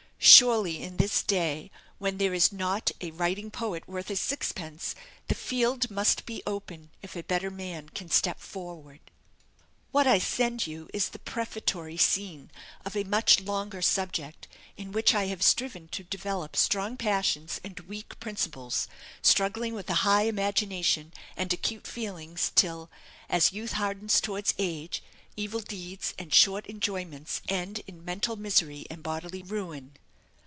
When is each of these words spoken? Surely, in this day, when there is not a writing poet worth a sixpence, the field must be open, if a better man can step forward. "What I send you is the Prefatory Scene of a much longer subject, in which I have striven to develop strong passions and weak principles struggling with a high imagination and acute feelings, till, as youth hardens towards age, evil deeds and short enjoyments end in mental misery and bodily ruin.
Surely, 0.23 0.79
in 0.83 0.97
this 0.97 1.23
day, 1.23 1.71
when 1.97 2.19
there 2.19 2.33
is 2.33 2.51
not 2.51 2.91
a 3.01 3.09
writing 3.09 3.49
poet 3.49 3.87
worth 3.87 4.07
a 4.11 4.15
sixpence, 4.15 4.93
the 5.27 5.33
field 5.33 5.89
must 5.89 6.27
be 6.27 6.43
open, 6.45 6.91
if 7.01 7.15
a 7.15 7.23
better 7.23 7.49
man 7.49 7.89
can 7.89 8.07
step 8.07 8.39
forward. 8.39 8.99
"What 9.89 10.05
I 10.05 10.19
send 10.19 10.67
you 10.67 10.89
is 10.93 11.09
the 11.09 11.17
Prefatory 11.17 11.97
Scene 11.97 12.51
of 12.85 12.95
a 12.95 13.03
much 13.03 13.39
longer 13.39 13.81
subject, 13.81 14.47
in 14.77 14.91
which 14.91 15.15
I 15.15 15.25
have 15.25 15.41
striven 15.41 15.87
to 15.87 16.03
develop 16.03 16.55
strong 16.55 16.97
passions 16.97 17.59
and 17.63 17.79
weak 17.81 18.19
principles 18.19 18.87
struggling 19.23 19.73
with 19.73 19.89
a 19.89 19.95
high 20.05 20.23
imagination 20.25 21.13
and 21.35 21.51
acute 21.51 21.87
feelings, 21.87 22.51
till, 22.53 22.91
as 23.27 23.53
youth 23.53 23.71
hardens 23.73 24.21
towards 24.21 24.53
age, 24.59 25.01
evil 25.35 25.61
deeds 25.61 26.13
and 26.19 26.31
short 26.31 26.67
enjoyments 26.67 27.41
end 27.49 27.81
in 27.87 28.05
mental 28.05 28.35
misery 28.35 28.85
and 28.87 29.01
bodily 29.01 29.41
ruin. 29.41 29.97